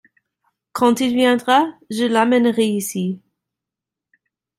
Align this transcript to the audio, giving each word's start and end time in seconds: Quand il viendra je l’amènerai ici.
Quand 0.71 0.99
il 0.99 1.13
viendra 1.13 1.63
je 1.91 2.05
l’amènerai 2.05 2.65
ici. 2.65 3.21